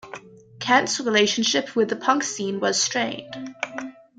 [0.59, 3.53] Kent's relationship with the punk scene was strained.